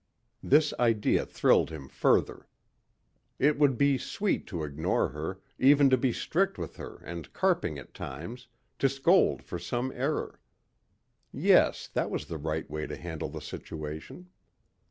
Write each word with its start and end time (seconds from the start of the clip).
This 0.41 0.73
idea 0.79 1.27
thrilled 1.27 1.69
him 1.69 1.87
further. 1.87 2.47
It 3.37 3.59
would 3.59 3.77
be 3.77 3.99
sweet 3.99 4.47
to 4.47 4.63
ignore 4.63 5.09
her, 5.09 5.39
even 5.59 5.91
to 5.91 5.95
be 5.97 6.11
strict 6.11 6.57
with 6.57 6.77
her 6.77 6.95
and 7.05 7.31
carping 7.33 7.77
at 7.77 7.93
times, 7.93 8.47
to 8.79 8.89
scold 8.89 9.43
for 9.43 9.59
some 9.59 9.91
error. 9.91 10.39
Yes, 11.31 11.87
that 11.89 12.09
was 12.09 12.25
the 12.25 12.39
right 12.39 12.67
way 12.67 12.87
to 12.87 12.97
handle 12.97 13.29
the 13.29 13.41
situation. 13.41 14.31